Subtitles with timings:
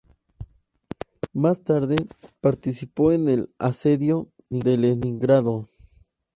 [1.31, 1.95] Más tarde,
[2.41, 5.67] participó en el asedio de Leningrado.